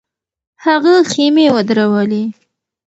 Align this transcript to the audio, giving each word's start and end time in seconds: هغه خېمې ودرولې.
هغه 0.65 0.93
خېمې 1.11 1.45
ودرولې. 1.55 2.23